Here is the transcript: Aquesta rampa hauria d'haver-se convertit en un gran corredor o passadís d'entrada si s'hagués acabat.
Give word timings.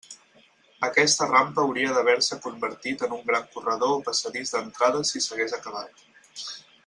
Aquesta 0.85 1.27
rampa 1.31 1.61
hauria 1.65 1.91
d'haver-se 1.97 2.39
convertit 2.45 3.05
en 3.09 3.13
un 3.19 3.23
gran 3.29 3.45
corredor 3.57 3.93
o 3.99 4.03
passadís 4.09 4.55
d'entrada 4.55 5.03
si 5.11 5.23
s'hagués 5.27 5.59
acabat. 5.61 6.05